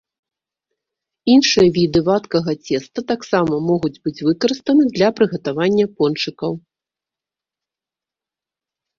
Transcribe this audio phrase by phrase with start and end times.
[1.33, 6.57] Іншыя віды вадкага цеста таксама могуць быць выкарыстаны для прыгатавання пончыкаў.